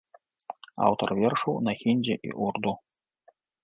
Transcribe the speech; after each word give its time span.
Аўтар 0.87 1.09
вершаў 1.21 1.53
на 1.69 1.79
хіндзі 1.85 2.19
і 2.31 2.37
урду. 2.51 2.79